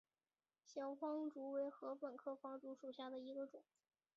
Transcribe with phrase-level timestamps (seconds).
[0.65, 3.61] 小方竹为禾本科方竹属下的一个种。